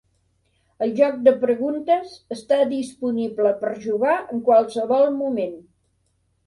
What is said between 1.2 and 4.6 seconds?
de preguntes està disponible per jugar en